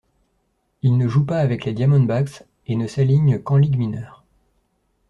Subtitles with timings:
[0.81, 4.23] Il ne joue pas avec les Diamondbacks et ne s'aligne qu'en ligues mineures.